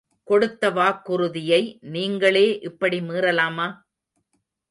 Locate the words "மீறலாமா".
3.01-3.67